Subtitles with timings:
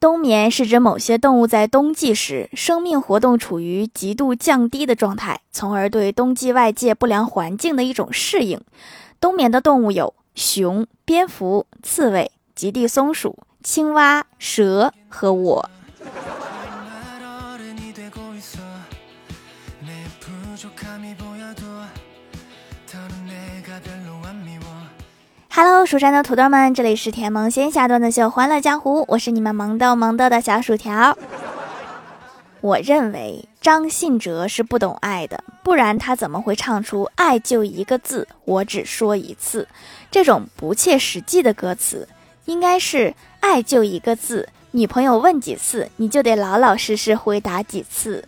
[0.00, 8.58] 冬眠是指某些动物在冬季时生命活动处于极度降低的状态，从而对冬季外界不良环境的一种适应。
[9.20, 15.70] 冬眠的动物有熊、蝙蝠、刺猬、极地松鼠、青蛙、蛇和我。
[25.52, 31.18] Hello，蜀山的土豆们，这里是甜萌仙侠段子秀《欢乐江湖》，我是你们萌豆萌豆的小薯条。
[32.60, 39.66] 我认为张信哲是不懂爱的，不然他怎么会唱出“爱就一个字，我只说一次”
[40.08, 42.06] 这种不切实际的歌词？
[42.44, 48.24] 应该是“爱就一个字，女朋友问几次，你就得老老实实回答几次”。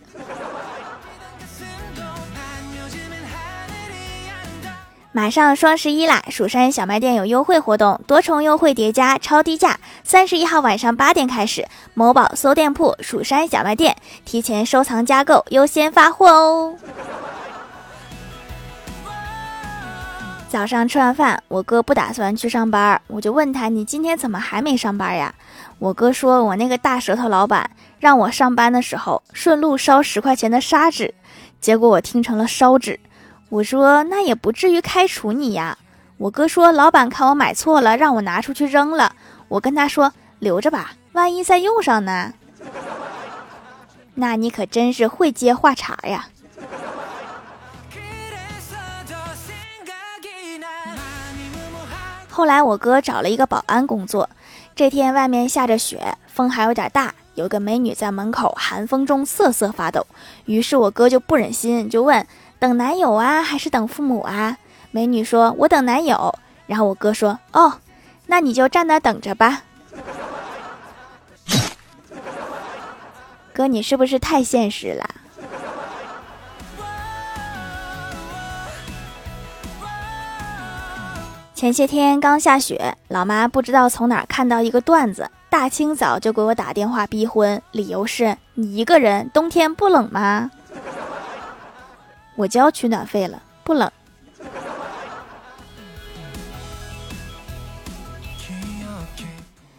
[5.15, 6.23] 马上双十一啦！
[6.31, 9.79] 蜀山小卖店有优惠活动，多重优惠叠加，超低价。
[10.03, 13.95] 三十一号晚上八点开始，某宝搜店铺“蜀山小卖店”，
[14.25, 16.75] 提前收藏加购，优先发货哦。
[20.49, 25.31] 早上吃完饭，我哥不打算去上班，我就问他：“你今天怎么还没上班呀？”
[25.77, 27.69] 我哥说：“我那个大舌头老板
[27.99, 31.13] 让我上班的时候顺路烧十块钱的砂纸，
[31.61, 32.99] 结果我听成了烧纸。”
[33.53, 35.77] 我说那也不至于开除你呀。
[36.17, 39.15] 我哥说老板看我买错了，让我拿出去扔了。
[39.47, 42.33] 我跟他说留着吧，万一再用上呢。
[44.15, 46.29] 那你可真是会接话茬呀。
[52.31, 54.31] 后来我哥找了一个保安工作。
[54.75, 60.07] 这天外面下着雪，风还有点大，有个美女在门口寒风中瑟瑟发抖。
[60.45, 62.25] 于是我哥就不忍心，就问。
[62.63, 64.57] 等男友啊，还是等父母啊？
[64.91, 66.33] 美女说：“我等男友。”
[66.65, 67.73] 然后我哥说：“哦，
[68.27, 69.63] 那你就站那等着吧。”
[73.51, 75.03] 哥，你是不是太现实了？
[81.53, 90.49] 前些天刚下雪，老妈不知道从哪看到一个段子，大清早就给我打电话逼婚，理由是你一个人冬天不冷吗？
[92.35, 93.91] 我交取暖费了，不冷。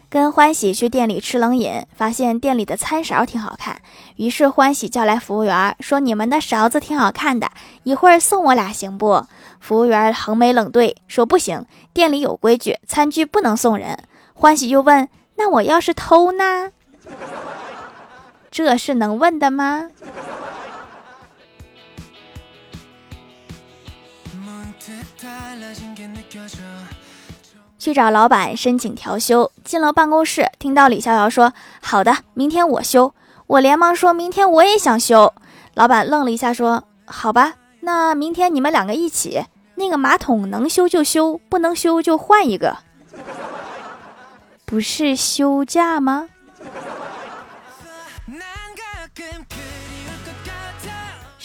[0.07, 3.81] 跟欢喜去店里吃冷饮，发现店里的餐勺挺好看，
[4.15, 7.51] 于是欢喜叫来服务员说：“你们的勺子挺好看的，
[7.83, 9.25] 一会儿送我俩行不？”
[9.59, 13.99] 服务员横眉冷对说：“不行，店里有规矩，餐具不能送人。”
[14.33, 16.71] 欢喜又问：“那我要是偷呢？”
[18.49, 19.89] 这是能问的吗？
[27.85, 33.13] 去找老板申请调休，进了办公室，听到李逍遥说：“好的，明天我休。”
[33.45, 35.31] 我连忙说：“明天我也想休。”
[35.75, 39.45] 老板愣了一下，说：“好吧，那明天你们两个一起。
[39.75, 42.75] 那个马桶能修就修，不能修就换一个。
[44.65, 46.29] 不是休假吗？”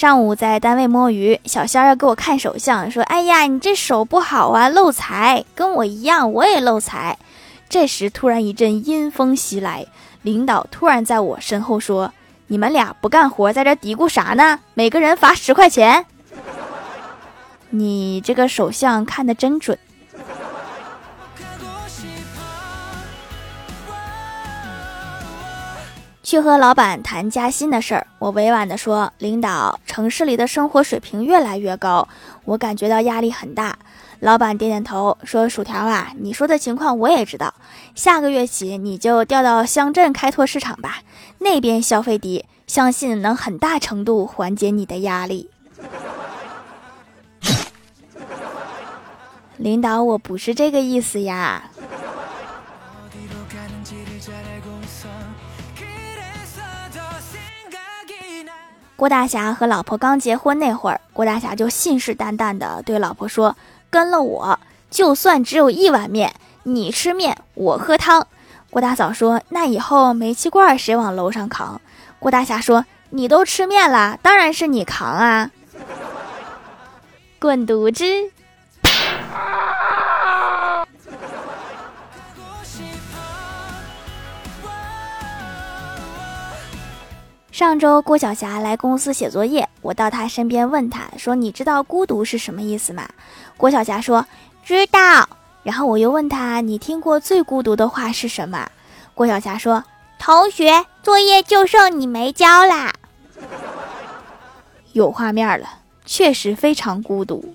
[0.01, 7.19] 上午在单位摸鱼，小仙儿要给我看手相，说：“哎呀，你这手不好啊，漏财，跟我一样，我也漏财。”
[7.69, 9.87] 这时突然一阵阴风袭来，
[10.23, 12.11] 领导突然在我身后说
[12.49, 14.61] ：“你们俩不干活，在这嘀咕啥呢？
[14.73, 16.07] 每个人罚十块钱。”
[17.69, 19.79] 你这个手相看的真准。
[26.31, 32.07] 去和老板谈加薪的事儿，我委婉地说：“领导，城市里的生活水平越来越高，
[32.45, 33.77] 我感觉到压力很大。”
[34.21, 37.53] 老板点点头说：“薯条啊，你说的情况我也知道。
[37.97, 40.99] 下个月起你就调到乡镇开拓市场吧，
[41.39, 45.51] 那边消费低，相信能很大程度缓解你的压力。
[49.59, 51.65] ”领导，我不是这个意思呀。
[59.01, 63.57] 郭大侠和老婆刚结婚那会儿，郭大侠就信誓旦旦地对老婆说
[63.89, 64.61] ：“跟了我，
[64.91, 68.27] 就算只有一碗面，你吃面，我喝汤。”
[68.69, 71.81] 郭大嫂说：“那以后煤气罐谁往楼上扛？”
[72.21, 75.51] 郭大侠说：“你都吃面了，当然是你扛啊！”
[77.41, 78.05] 滚犊子！
[87.53, 93.09] 上周郭晓霞来公司写作业，我到她身边问她说：“你知道孤独是什么意思吗？”
[93.59, 94.25] 郭晓霞说
[94.65, 95.29] ：“知道。”
[95.65, 98.71] 然后我又问她：“你听过最孤独的话是什么？”
[99.15, 99.85] 郭晓霞说
[100.19, 102.93] ：“同学，作业就剩你没交啦。
[104.93, 105.69] 有画面了，
[106.07, 107.55] 确实非常孤独。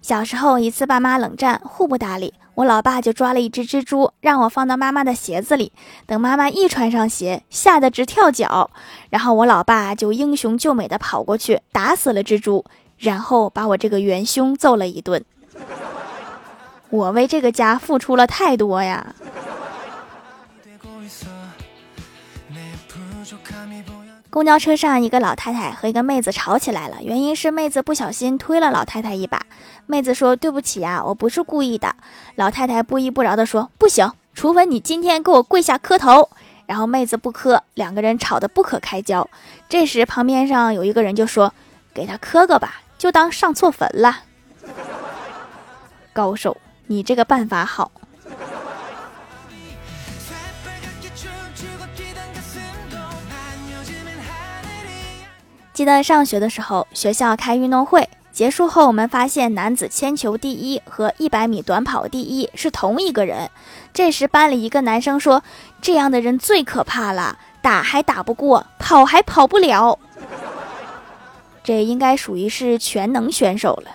[0.00, 5.72] 小时候一次，爸妈冷战，互不搭理，我老爸就抓了一只蜘蛛，让我放到妈妈的鞋子里。
[6.06, 8.70] 等妈妈一穿上鞋，吓得直跳脚。
[9.08, 12.64] 然后我老爸就英雄救美的跑过去，打死了蜘蛛，
[12.98, 15.24] 然后把我这个元凶揍了一顿。
[16.90, 19.14] 我为这个家付出了太多呀。
[24.34, 29.46] 公交车上，一个老太太和一个妹子吵起来了，原因是妹子不小心推了老太太一把。
[29.86, 31.94] 妹子说：“对不起呀，我不是故意的。”
[32.34, 36.30] 老太太不依不饶地说：“不行，除非你今天给我跪下磕头。”
[36.66, 39.30] 然后妹子不磕，两个人吵得不可开交。
[39.68, 41.54] 这时旁边上有一个人就说
[41.94, 44.24] ：“给他磕个吧，就当上错坟了。”
[46.12, 46.56] 高手，
[46.88, 47.92] 你这个办法好。
[55.74, 63.50] 记得上学的时候，学校开运动会结束后，我们发现男子铅球第一和一百米短跑第一是同一个人。
[63.92, 65.42] 这时班里一个男生说
[65.82, 69.98] ：“这样的人最可怕了，打还打不过，跑还跑不了。”
[71.64, 73.90] 这应该属于是全能选手了。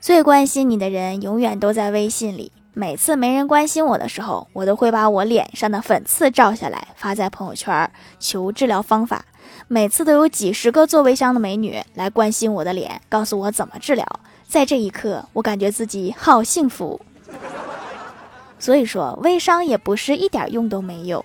[0.00, 2.50] 最关心你的人永远都在微信里。
[2.72, 9.24] 每次没人关心我的时候，我都会把我脸上的粉刺照下来发在朋友圈求治疗方法。
[9.66, 14.06] 每次都有几十个做微商的美女来关心我的脸，告诉我怎么治疗。
[14.46, 17.00] 在这一刻，我感觉自己好幸福。
[18.58, 21.24] 所以说，微商也不是一点用都没有。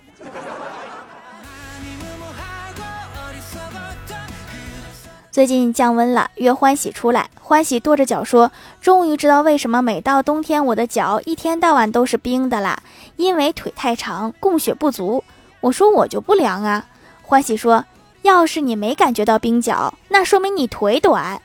[5.36, 7.28] 最近降温了，约欢喜出来。
[7.42, 8.50] 欢喜跺着脚说
[8.80, 12.78] ：“终于知道为什么每到冬天我的脚一天到晚都是冰的啦，
[13.16, 15.22] 因为腿太长，供血不足。”
[15.60, 16.86] 我说：“我就不凉啊。”
[17.20, 17.84] 欢喜说
[18.24, 21.42] ：“要是你没感觉到冰脚，那说明你腿短。”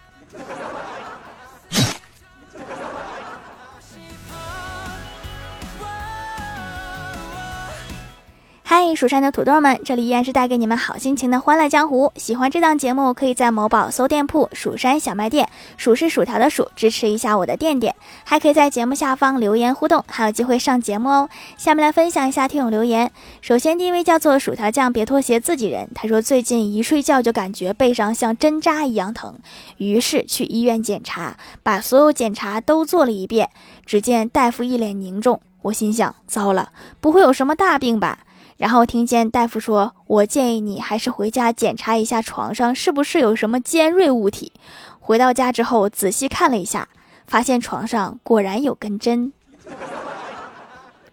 [8.95, 12.11] 蜀山的土豆们，这里依然是带给你们好心情的欢乐江湖。
[12.15, 17.95] 喜欢这档节目，可以在某宝搜店铺“蜀山小卖店”，数是薯条的数，支持一下我的店店。
[18.23, 21.29] 还可以在节目下方留言互动，还有机会上节目哦。
[21.57, 23.11] 下面来分享一下听友留言。
[23.41, 25.89] 首先第一位叫做薯条酱，别拖鞋自己人。
[25.93, 29.35] 他说最近一睡觉就感觉背上像针扎一样疼，
[29.77, 33.49] 于是去医院检查，把所有检查都做了一遍。
[33.85, 38.19] 只见大夫一脸凝重，我心想：糟了，不会有什么大病吧？
[38.61, 44.53] 然后听见大夫说：“我建议你还是回家检查一下床上是不是有什么尖锐物体。”
[45.01, 46.87] 回到家之后仔细看了一下，
[47.25, 49.33] 发现床上果然有根针。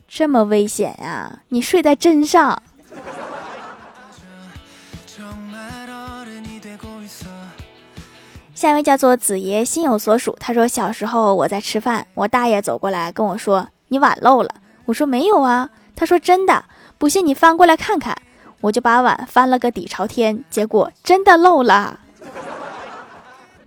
[0.06, 1.40] 这么危险呀！
[1.48, 2.62] 你睡在针上。
[8.54, 14.50] 下一位叫做子爷心有所属，他说：“小时候我在吃饭，我大爷走过来跟我说：‘你碗漏了。’
[14.84, 16.62] 我说：‘没有啊。’他说：‘真的。’
[16.98, 18.16] 不信你翻过来看看，
[18.60, 22.00] 我就把碗翻了个底朝天，结果真的漏了。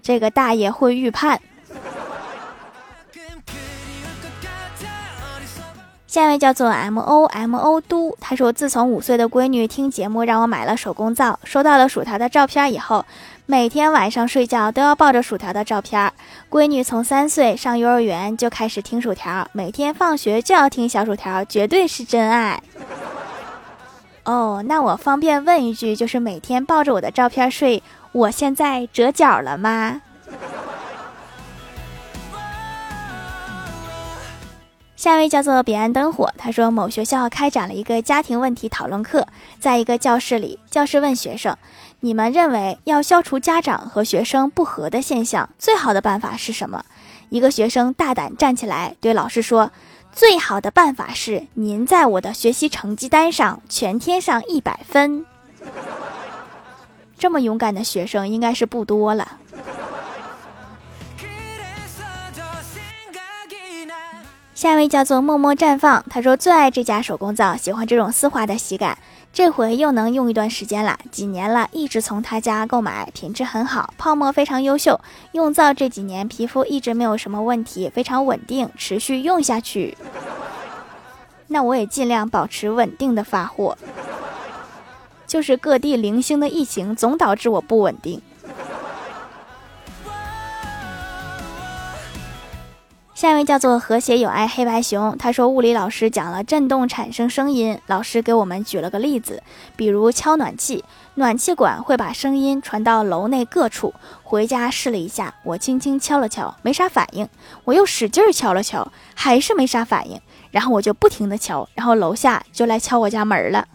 [0.01, 1.41] 这个大爷会预判。
[6.11, 13.05] 下一位叫做 M O M O 都，他说自从五岁的闺女听节目让我买了手工皂，收到了薯条的照片以后，
[13.45, 16.11] 每天晚上睡觉都要抱着薯条的照片。
[16.49, 22.61] 闺女从三岁上幼儿园就开始听薯条，每天放学就要听小薯条，绝对是真爱。
[24.25, 30.01] 哦，那我方便问一句，就是每天抱着我的照片睡，我现在折角了吗？
[35.01, 39.27] 下一位叫做彼岸灯火，他说某学校开展了一个家庭问题讨论课，
[39.59, 41.57] 在一个教室里，教师问学生
[42.01, 46.85] ：“你们认为要消除家长和学生不和的现象，最好的办法是什么？”
[47.29, 49.71] 一个学生大胆站起来对老师说。
[50.13, 55.25] 最好的办法是，您在我的学习成绩单上全贴上一百分。
[57.17, 59.39] 这么勇敢的学生应该是不多了。
[64.61, 68.95] 下一位叫做默默绽放，他说最爱这家手工皂，喜欢这种丝滑的洗感。
[69.33, 75.01] 这回又能用一段时间了，几年了，一直从他家购买，品质很好，泡沫非常优秀。
[75.31, 79.97] 用皂这几年，皮肤一直没有什么问题，非常稳定，持续用下去。
[81.47, 83.75] 那我也尽量保持稳定的发货。
[85.25, 88.21] 就是各地零星的疫情总导致我不稳定。
[93.21, 99.43] 下一位叫做和谐有爱黑白熊，他说物理老师讲了振动产生声音，老师给我们举了个例子，
[99.75, 103.93] 比如敲暖气，暖气管会把声音传到楼内各处。
[104.23, 107.29] 回家试了一下，我轻轻敲了敲，没啥反应，
[107.63, 113.67] 我又使劲敲了敲，还是没啥反应，然后我就不停的敲，然后楼下就来敲我家门了，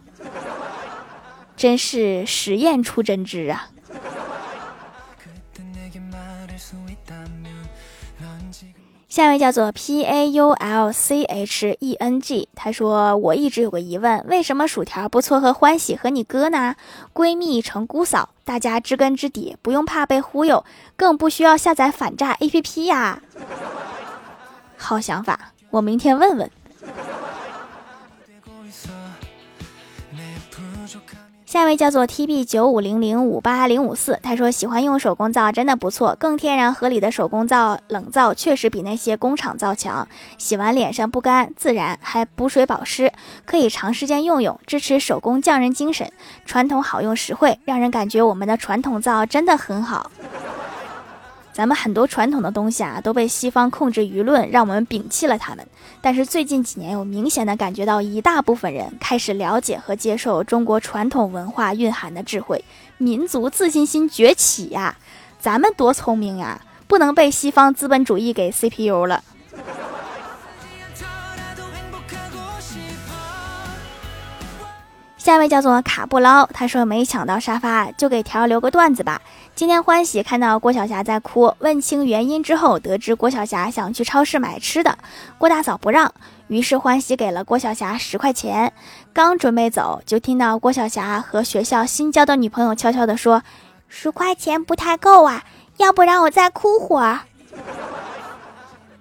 [1.57, 3.69] 真是实验出真知啊。
[9.17, 16.75] 下一位叫做 P A U L C H E N G，他说：“我一直有个疑问，为什么薯条不撮合欢喜和你哥呢？
[17.15, 23.23] 闺蜜成姑嫂，大家知根知底，不用怕被忽悠，更不需要下载反诈 A P P 呀。”
[24.77, 26.51] 好想法，我明天问问。
[31.47, 43.13] 下一位叫做 T B 九五零零五八零五四，他说喜欢用手工皂，真的不错，更天然合理的手工皂冷皂确实比那些工厂皂强，洗完脸上不干，自然还补水保湿，
[43.45, 46.11] 可以长时间用用，支持手工匠人精神，
[46.45, 50.11] 传统好用实惠，让人感觉我们的传统皂真的很好。
[51.57, 55.67] 咱们很多传统的东西啊，都被西方控制舆论，让我们摒弃了他们。
[56.03, 62.63] 但是最近几年，有明显的感觉到一大部分人开始了解和接受中国传统文化蕴含的智慧，
[62.99, 64.99] 民族自信心崛起呀！
[65.41, 69.25] 咱们多聪明呀，不能被西方资本主义给 CPU 了。
[75.27, 79.21] 下一位叫做卡布捞，他说没抢到沙发，就给条留个段子吧。
[79.57, 84.97] 今天欢喜看到郭晓霞在哭，问清原因之后，得知郭晓霞想去超市买吃的，
[85.37, 86.15] 郭大嫂不让，
[86.47, 88.73] 于是欢喜给了郭晓霞十块钱。
[89.13, 93.43] 刚准备走，就听到郭晓霞和学校新交的女朋友悄悄地说
[93.91, 95.43] ：“十块钱不太够啊，
[95.79, 97.19] 要不然我再哭会儿。”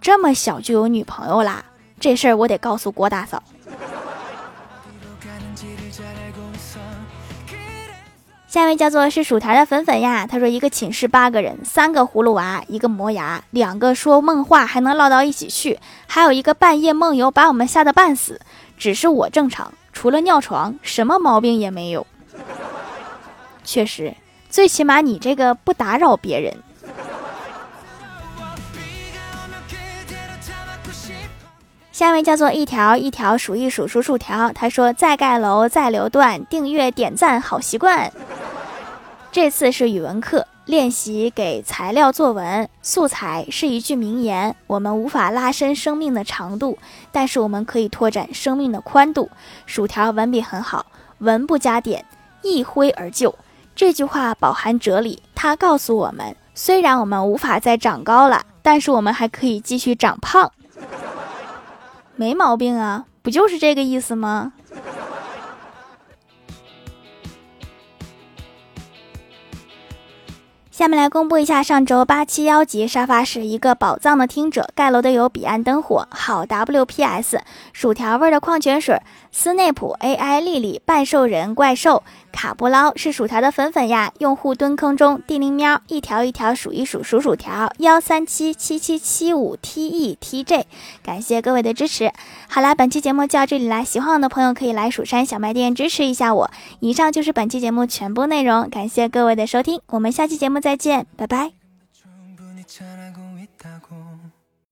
[0.02, 1.64] 这么小就有女朋友啦？
[2.00, 3.44] 这事儿我得告诉郭大嫂。
[8.56, 18.40] 下一位叫做是薯条的粉粉呀，他说一个寝室八个人，三个葫芦娃，一个磨牙，两个说梦话还能唠到一起去，还有一个半夜梦游把我们吓得半死。
[18.78, 22.08] 只是我正常，除了尿床，什么毛病也没有。
[23.66, 24.16] 确实，
[24.50, 26.56] 最起码你这个不打扰别人。
[31.92, 38.10] 下一位叫做一条一条数一数数数条，他说再盖楼再留段，订阅点赞好习惯。
[39.36, 44.56] 这次是语文课练习给材料作文，素材是一句名言。
[44.66, 46.78] 我们无法拉伸生命的长度，
[47.12, 49.30] 但是我们可以拓展生命的宽度。
[49.66, 50.86] 薯条文笔很好，
[51.18, 52.06] 文不加点，
[52.44, 53.36] 一挥而就。
[53.76, 60.50] 这句话饱含哲理，它告诉我们，虽然我们无法再长高了，但是我们还可以继续长胖。
[62.16, 64.54] 没毛病啊，不就是这个意思吗？
[70.78, 77.40] 下面来公布一下上周八七幺级沙发是一个宝藏的听者盖楼的有彼岸灯火好 WPS
[77.72, 79.02] 薯条味的矿泉水
[79.38, 90.64] 斯内普 AI 丽丽半兽人怪兽卡布捞是薯条的粉粉呀用户蹲坑中地灵喵一条一条数一数数薯条幺三七七七七五 TETJ
[91.04, 92.14] 感谢各位的支持。
[92.48, 96.50] 好啦，本期节目就到这里啦，喜欢我的朋友可以来蜀山小卖店支持一下我。
[96.80, 100.62] 以上就是本期节目全部内容，感谢各位的收听，我们下期节目。
[100.62, 101.65] 再见，拜拜。